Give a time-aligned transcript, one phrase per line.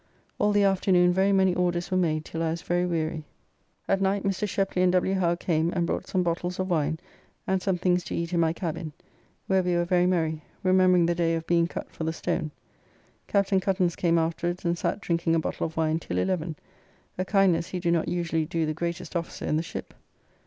[0.39, 3.23] All the afternoon very many orders were made, till I was very weary.
[3.87, 4.49] At night Mr.
[4.49, 5.13] Sheply and W.
[5.13, 6.99] Howe came and brought some bottles of wine
[7.45, 8.93] and some things to eat in my cabin,
[9.45, 12.49] where we were very merry, remembering the day of being cut for the stone.
[13.27, 16.55] Captain Cuttance came afterwards and sat drinking a bottle of wine till eleven,
[17.19, 19.93] a kindness he do not usually do the greatest officer in the ship.